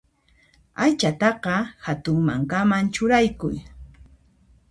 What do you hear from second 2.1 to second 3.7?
mankaman churaykuy.